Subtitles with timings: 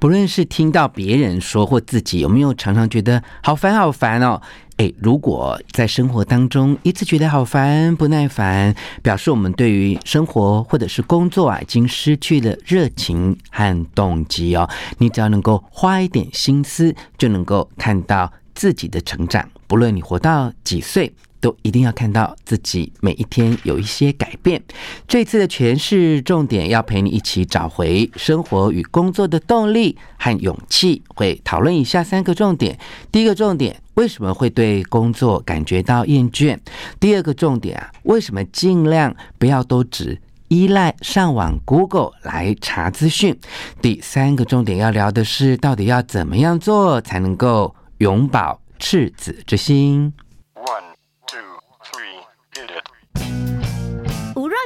[0.00, 4.40] 不论是听到别人说或自己，有没有常常觉得好烦好烦哦？
[4.76, 14.68] 诶，如果在生活当中一直觉得好烦不耐烦，表示我们对于生活或者是工作啊，已经失去了热情和动机哦。
[14.98, 19.48] 你只要能够花一点心思，就能够看到自己的成长。
[19.66, 21.12] 不论你活到几岁。
[21.40, 24.62] 都一定要看到自己每一天有一些改变。
[25.06, 31.02] 这次的诠释重点要陪你一起找回生活与工作的动力和勇气。
[31.14, 32.78] 会讨论以下三个重点：
[33.10, 36.58] 第一个重点，为什么会对工作感觉到厌倦？
[37.00, 43.38] 第二个重点啊，为什么尽量不要都只依赖上网 Google 来查资讯？
[43.82, 50.12] 第三个重点要聊的是，到底要怎么样做才能够永葆赤子之心？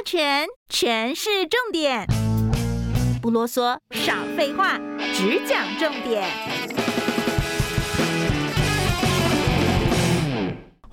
[0.05, 2.05] 全全是重点，
[3.21, 4.77] 不啰嗦，少废话，
[5.13, 6.82] 只讲重点。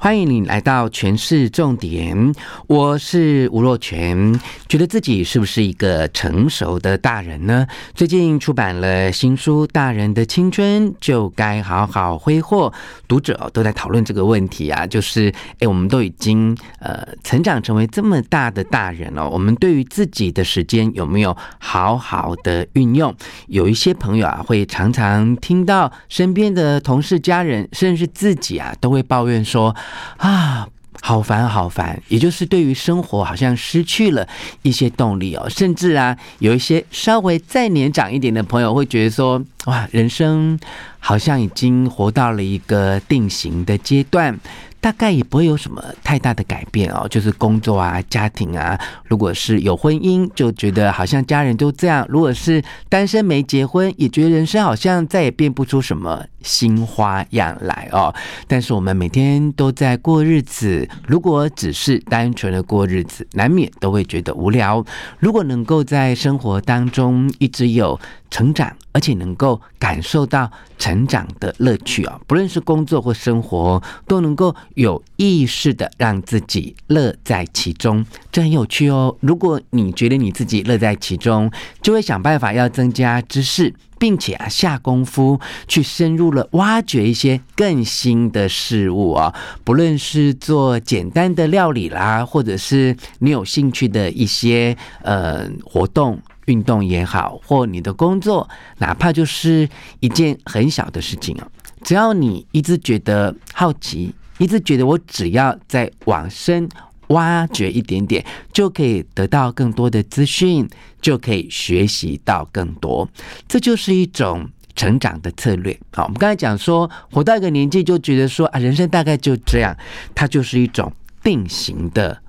[0.02, 2.32] 欢迎你来到全市重点，
[2.66, 4.40] 我是吴若权。
[4.66, 7.66] 觉得自己是不是一个成熟的大人呢？
[7.94, 12.70] 最近出版了新书《大人的青春就该好好挥霍》，
[13.06, 23.14] 读者都在讨论这个问题啊，就是诶，我们都已经呃成长成为这么大的大人了，我们对于自己的时间有没有好好的运用？
[23.48, 29.76] 有一些朋友啊，会常常听到身边的同事、家人，甚至自己啊，都会抱怨说。
[30.18, 30.68] 啊，
[31.00, 32.02] 好烦，好烦！
[32.08, 34.26] 也就是对于生活好像失去了
[34.62, 40.58] 一些动力哦，甚至啊，有一些稍微再年长一点的朋友会觉得说，哇，人生
[40.98, 44.38] 好像已经活到了一个定型的阶段。
[44.80, 48.78] 大概也不会有什么太大的改变哦，就是工作啊、家庭啊。
[49.04, 58.14] 如果是有婚姻，就觉得好像家人都这样；如果是单身没结婚，也觉得人生好像再也变不出什么新花样来哦。
[58.48, 64.84] 但是我们每天都在过日子，如果只是单纯的过日子，难免都会觉得无聊。
[65.18, 67.98] 如果能够在生活当中一直有
[68.30, 79.14] 成长，而且能够感受到成长的乐趣啊，不论是工作或生活，都能够有意识的让自己乐在其中，这很有趣哦。
[79.20, 81.50] 如果你觉得你自己乐在其中，
[81.82, 96.18] 就会想办法要增加知识，并且啊下功夫去深入了挖掘一些更新的事物啊，不论是做简单的料理啦，或者是你有兴趣的一些呃活动。
[96.50, 99.68] 运动也好，或你的工作，哪怕就是
[100.00, 101.46] 一件很小的事情啊，
[101.84, 106.68] 只要你一直觉得好奇，一直觉得我只要再往深
[107.08, 110.68] 挖掘一点点，就可以得到更多的资讯，
[111.00, 113.08] 就可以学习到更多。
[113.46, 115.78] 这就是一种成长的策略。
[115.92, 119.76] 好，我们刚才讲说，活到一个年纪就觉得说啊，人生大概就这样，
[120.16, 122.20] 它就是一种定型的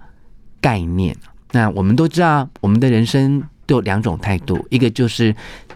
[0.59, 1.17] 概念。
[1.53, 3.43] 那我们都知道，我们的人生。
[3.65, 5.35] 都有两种态度，一个就是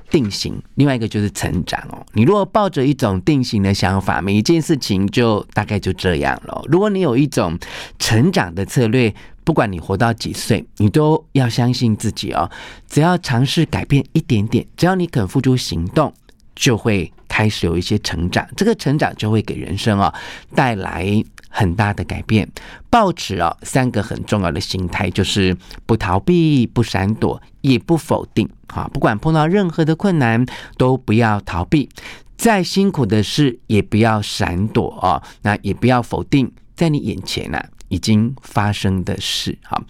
[0.10, 2.06] 定型，另外一个就是成长哦。
[2.14, 6.62] 你如果抱着一种定型的想法，每一件事情就大概就这样了。
[6.68, 7.58] 如果你有一种
[8.00, 9.14] 成长的策略，
[9.44, 12.50] 不管你活到几岁，你都要相信自己哦。
[12.88, 16.14] 只要尝试改变一点点，只要你肯付出行动，
[16.56, 18.48] 就会开始有一些成长。
[18.58, 20.14] 这个成长就会给人生哦
[20.54, 21.24] 带来。
[21.58, 22.52] 很大的改变，
[22.90, 25.56] 抱持啊三个很重要的心态，就是
[25.86, 28.50] 不逃避、不闪躲，也不否定。
[28.68, 30.46] 啊，不管碰到任何的困难，
[30.78, 31.88] 都不要逃避；
[32.36, 35.24] 再辛苦的事，也不要闪躲啊。
[35.44, 39.58] 那也不要否定在你眼前、啊、已经发生的事。
[39.64, 39.82] 好，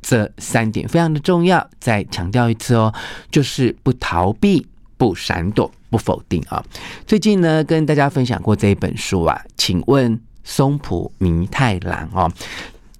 [0.00, 2.94] 这三点非常的重要，再强调一次哦，
[3.32, 4.64] 就是不逃避、
[4.96, 6.64] 不闪躲、不否定啊。
[7.08, 10.20] 最近呢，跟大家分享过这一本书啊，请问。
[10.48, 12.32] 松浦弥太郎哦，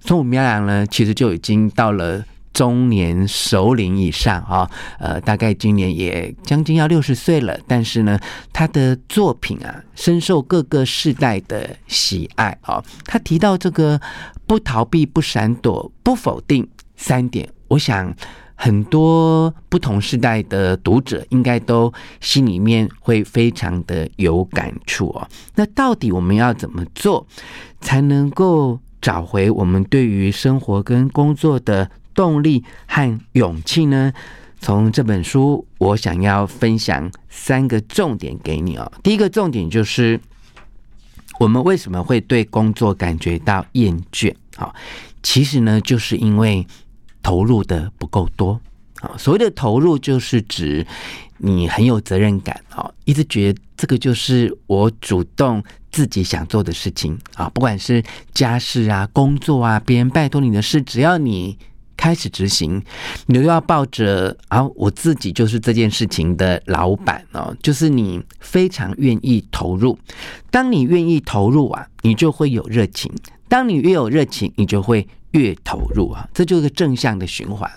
[0.01, 2.23] 松浦弥太郎呢，其实就已经到了
[2.53, 4.69] 中年首领以上啊，
[4.99, 7.59] 呃，大概今年也将近要六十岁了。
[7.67, 8.19] 但是呢，
[8.53, 12.83] 他的作品啊，深受各个世代的喜爱啊。
[13.05, 13.99] 他提到这个
[14.45, 18.13] 不逃避、不闪躲、不否定三点，我想
[18.61, 25.25] 很多不同时代的读者应该都心里面会非常的有感触哦。
[25.55, 27.25] 那到底我们要怎么做，
[27.79, 34.11] 才能够找回我们对于生活跟工作的动力和勇气呢？
[34.59, 38.91] 从这本书，我想要分享三个重点给你哦。
[39.01, 40.19] 第一个重点就是，
[41.39, 44.35] 我们为什么会对工作感觉到厌倦？
[44.57, 44.75] 好，
[45.23, 46.67] 其实呢，就是因为。
[47.21, 48.59] 投入的不够多
[49.01, 49.11] 啊！
[49.17, 50.85] 所谓的投入，就是指
[51.37, 61.57] 你很有责任感啊，一直觉得这个就是我主动自己想做的事情啊，不管是家事啊、工作啊，别人拜托你的事，只要你
[61.95, 62.81] 开始执行，
[63.27, 69.97] 你都要抱着啊，我自己就是这件事情的老板哦，就是你非常愿意投入。
[70.51, 73.09] 当你愿意投入啊，你就会有热情；
[73.47, 75.07] 当你越有热情，你就会。
[75.31, 77.69] 越投入啊，这就是正向的循环。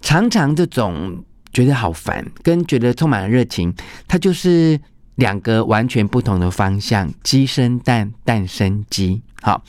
[0.00, 3.74] 常常这种觉得好烦，跟觉得充满了热情，
[4.06, 4.78] 它就是
[5.16, 7.12] 两个完全不同的方向。
[7.22, 9.22] 鸡生蛋，蛋生鸡。
[9.40, 9.64] 好，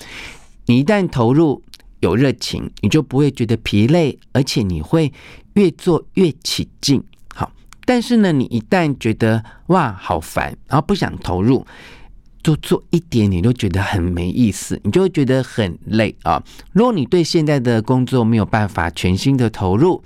[0.65, 1.63] 你一旦投入
[2.01, 5.11] 有热情，你就不会觉得疲累，而且你会
[5.53, 7.03] 越做越起劲。
[7.33, 7.51] 好，
[7.85, 11.65] 但是呢，你一旦觉得哇好烦，然后不想投入。
[12.45, 16.39] 就做一点点都觉得很没意思，你就会觉得很累啊。
[16.73, 19.99] 如果你对现在的工作没有办法全心的投入，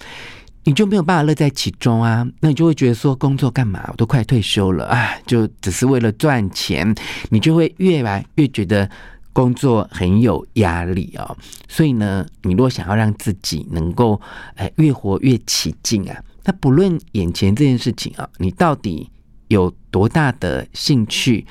[0.63, 2.25] 你就没有办法乐在其中啊。
[2.39, 3.83] 那你就会觉得说，工作干嘛？
[3.91, 6.95] 我都快退休了啊，就只是为了赚钱，
[7.29, 8.89] 你就会越来越觉得
[9.33, 11.35] 工作很有压力啊。
[11.67, 14.21] 所以呢，你如果想要让自己能够
[14.55, 19.09] 哎越活越起劲啊，那不论眼前这件事情啊，你到底
[19.49, 21.45] 有多大的兴趣？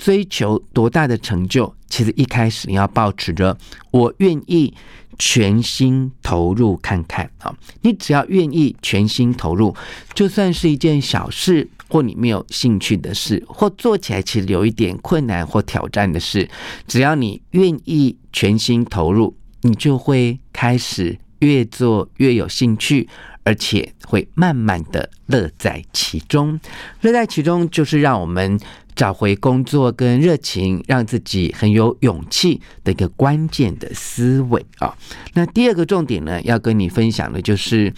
[0.00, 3.54] 追求多大的成就，其实一开始你要抱持着
[3.90, 4.72] 我愿意
[5.18, 7.54] 全心投入看看啊！
[7.82, 9.76] 你只要愿意全心投入，
[10.14, 16.48] 就算是一件小事，或你没有兴趣的事，或做起来其实有一点困难或挑战的事，
[16.88, 23.06] 只要你愿意全心投入，你就会开始越做越有兴趣，
[23.44, 26.58] 而且会慢慢的乐在其中。
[27.02, 28.58] 乐在其中，就是让我们。
[29.00, 34.94] 找回工作跟热情，让自己很有勇气的一个关键的思维啊。
[35.32, 37.90] 那第二个重点呢，要跟你分享的就是，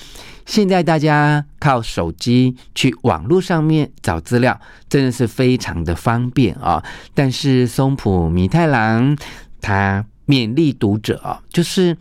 [0.47, 6.81] 现在大家靠手机去网络上面找资料，真的是非常的方便啊。
[7.15, 9.19] 但是松浦弥太郎
[9.61, 11.97] 他勉励读者啊，就是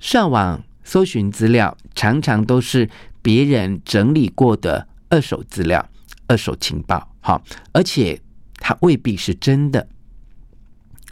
[0.00, 2.90] 上网搜寻资料，常常都是
[3.22, 5.88] 别人整理过的二手资料、
[6.26, 7.42] 二手情报，好，
[7.72, 8.20] 而且。
[8.66, 9.86] 它未必是真的。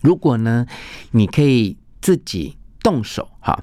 [0.00, 0.64] 如果呢，
[1.10, 3.62] 你可以自己动手哈，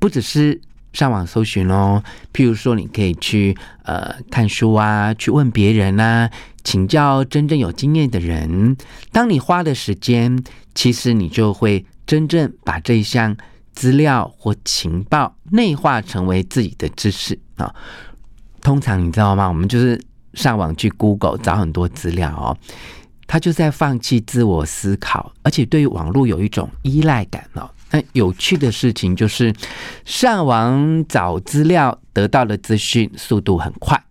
[0.00, 0.60] 不只是
[0.92, 2.02] 上网搜寻哦。
[2.32, 6.28] 譬如说，你可以去呃看书啊，去问别人啊，
[6.64, 8.76] 请教真正有经验的人。
[9.12, 10.42] 当你花的时间，
[10.74, 13.36] 其实你就会真正把这一项
[13.72, 17.72] 资料或情报内化成为自己的知识啊。
[18.62, 19.46] 通常你知道吗？
[19.46, 20.02] 我们就是
[20.38, 22.56] 上网去 Google 找很多资料哦。
[23.26, 27.68] 他就在放弃自我思考，而且对于网络有一种依赖感哦。
[27.90, 29.52] 那有趣的事情就是，
[30.06, 34.02] 上网找资料得到的资讯速度很快，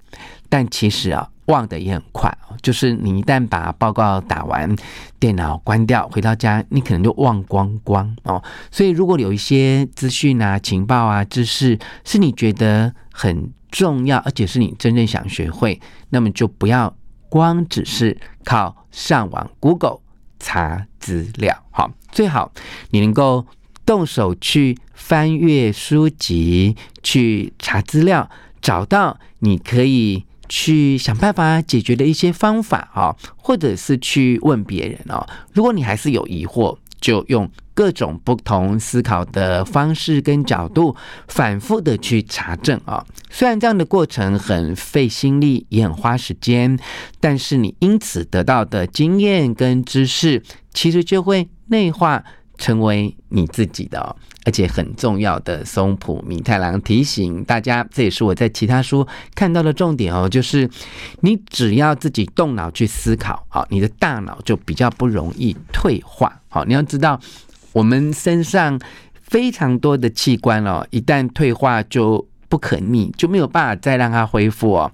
[0.49, 2.31] 但其实啊，忘得也很快。
[2.61, 4.75] 就是你一旦把报告打完，
[5.19, 8.43] 电脑关掉，回到家，你可能就忘光光哦。
[8.71, 16.95] 所以，如果有一些资讯啊、情报啊、知识是你觉得很重要，而且是你真正想学会，那么就不要。
[17.29, 19.99] 光只是靠上网 Google
[20.39, 22.53] 查资料，好，最好
[22.91, 23.45] 你能够
[23.85, 28.29] 动手去翻阅书籍，去查资料，
[28.61, 35.27] 找到你可以去想办法解决的一些方法啊，或者是去问别人哦。
[35.51, 40.95] 如果你还是有疑惑，就用各种不同思考的方式跟角度，
[41.27, 43.05] 反复的去查证啊。
[43.29, 46.77] 虽然这样的过程很费心力，也很花时间，
[47.19, 50.41] 但是你因此得到的经验跟知识，
[50.73, 52.23] 其实就会内化
[52.57, 54.15] 成为你自己的。
[54.45, 60.69] 而且很重要的，松浦弥太郎提醒大家，这也是我在其他书看到的重点哦，就是
[61.19, 66.41] 你只要自己动脑去思考，好，你的大脑就比较不容易退化。
[66.47, 67.19] 好，你要知道，
[67.73, 68.79] 我们身上
[69.21, 74.89] 非常多的器官哦，一旦退化就不可逆，就没有办法再让它恢复哦。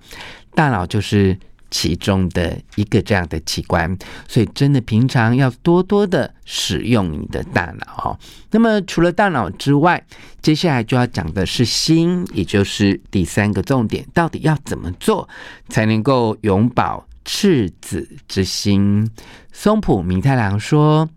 [0.56, 1.38] 大脑就是
[1.74, 8.20] 其中的一个这样的器官，所以真的平常要多多的使用你的大脑哦。
[8.52, 10.06] 那么除了大脑之外，
[10.40, 15.28] 接下来就要讲的是心，也就是第三个重点，到底要怎么做
[15.68, 19.10] 才能够永葆赤子之心？
[19.52, 21.10] 松浦弥太郎说，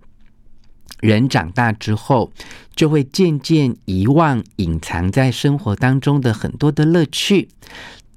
[1.01, 2.33] 人长大之后，
[2.75, 7.51] 就会渐渐遗忘隐藏在生活当中的很多的乐趣。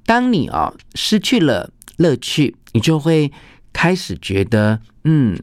[0.06, 1.70] 当你哦失去了。
[2.00, 3.30] 乐趣，你就会
[3.74, 5.38] 开始觉得，嗯，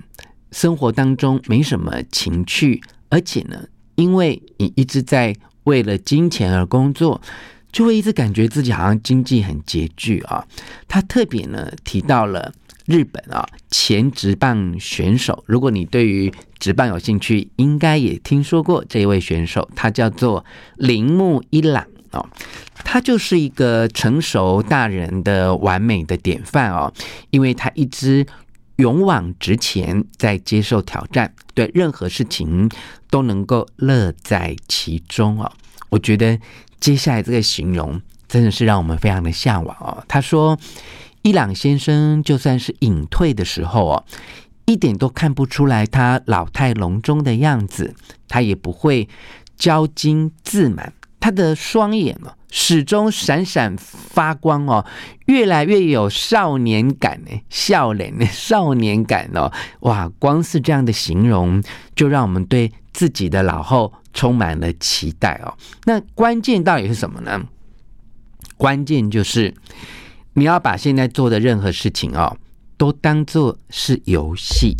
[0.52, 5.36] 生活当中没什么情趣，而且呢，因为你一直在
[5.66, 7.22] 为了金钱而工作，
[7.72, 10.44] 就会一直感觉自己好像经济很拮据啊。
[10.88, 12.52] 他特别呢提到了
[12.88, 20.44] 日本啊前职棒选手，如果你对于职棒有兴趣，应该也听说过这一位选手，他叫做
[20.78, 21.86] 铃木一朗
[22.18, 22.26] 哦。
[22.84, 26.94] 他就是一个成熟大人的完美的典范哦，
[27.32, 28.26] 因为他一直
[28.78, 32.70] 勇往直前，在接受挑战，对任何事情
[33.10, 35.52] 都能够乐在其中哦。
[35.90, 36.40] 我觉得
[36.80, 40.04] 接下来这个形容真的是让我们非常的向往哦。
[40.08, 40.58] 他说，
[41.24, 44.06] 伊朗先生就算是隐退的时候哦，
[44.66, 47.96] 一点都看不出来他老态龙钟的样子，
[48.28, 49.10] 他也不会
[49.58, 50.94] 骄矜自满。
[51.20, 54.86] 他的双眼哦，始终闪闪发光哦，
[55.26, 60.08] 越来越有少年感呢，笑脸呢少年感哦，哇！
[60.20, 61.62] 光是这样的形容，
[61.96, 65.58] 就让我们对自己的老后充满了期待哦。
[65.86, 67.46] 那关键到底是什么呢？
[68.56, 69.54] 关键就是
[70.34, 72.38] 你要把现在做的任何事情哦，
[72.78, 74.78] 都当做是游戏。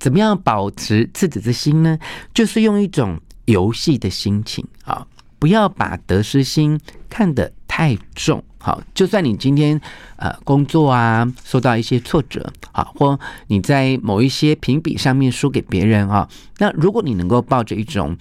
[0.00, 1.98] 怎么样保持赤子之心呢？
[2.34, 5.06] 就是用一种游戏的心情啊。
[5.42, 6.78] 不要把得失心
[7.10, 9.80] 看得太重，好，就算你今天
[10.14, 13.18] 呃工作啊受到一些挫折好，或
[13.48, 18.16] 你在某一些评比上面输给别人啊，那如果你能够抱着一种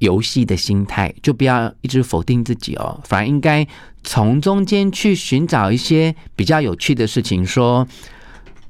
[0.00, 3.64] 游戏的心态，就不要一直否定自己哦，反而应该
[4.02, 7.86] 从中间去寻找一些比较有趣的事情，说，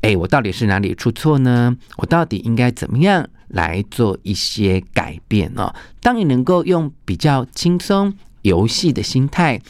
[0.02, 1.74] 哎，我到底是哪里出错呢？
[1.96, 3.26] 我到底应该怎么样？
[3.48, 5.74] 来做一些改变哦。
[6.00, 8.12] 当你能够用比较轻松
[8.42, 9.60] 游戏的心态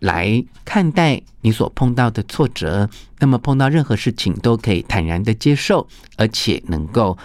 [0.00, 2.88] 来看待你所碰到的挫折，
[3.18, 7.16] 那么碰到任何事情都可以坦然的接受，而且能够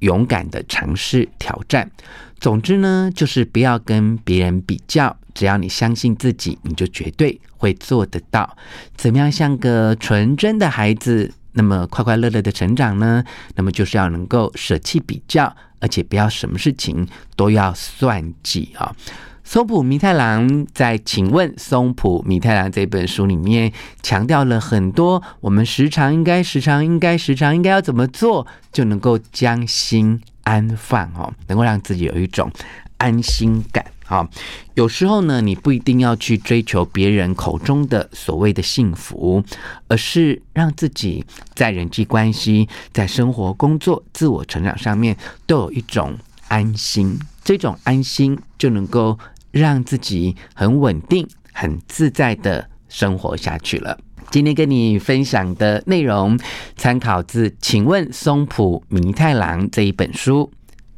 [0.00, 1.90] 勇敢的尝试挑战。
[2.38, 8.56] 总之呢，就是不要跟别人比较，只要你相信自己，你就绝对会做得到。
[8.96, 11.32] 怎么样像个纯真的孩子？
[11.58, 13.24] 那么快快乐乐的成长呢？
[13.56, 18.94] 那么就是要能够舍弃比较，而且不要什么事情都要算计啊。
[19.42, 23.72] 松浦弥太郎在《请问松浦弥太郎》这本书里面
[24.02, 32.50] 强调了很多，我们时常应该、时常应该、时常应该要怎么做，就能够将心安放哦，能够让自己有一种
[32.96, 33.84] 安心感。
[34.06, 34.26] 好，
[34.72, 39.44] 有时候呢，你不一定要去追求别人口中的所谓的幸福，
[39.88, 41.22] 而是让自己
[41.54, 45.14] 在人际关系、在生活、工作、自我成长上面
[45.46, 46.16] 都有一种
[46.48, 47.18] 安心。
[47.44, 49.18] 这种安心就能够
[49.50, 53.98] 让自己很稳定、很自在的生活下去了。
[54.30, 56.38] 今天跟你分享的内容，
[56.76, 60.50] 参考自《请问松浦弥太郎》这一本书。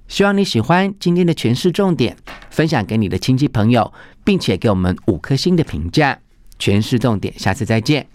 [0.09, 2.17] 希望你喜欢今天的诠释重点，
[2.51, 3.93] 分享给你的亲戚朋友，
[4.25, 6.19] 并且给我们五颗星的评价。
[6.59, 8.07] 诠释重点，下次再见。